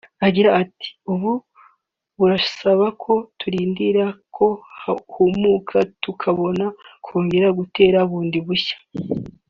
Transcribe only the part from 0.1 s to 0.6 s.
Agira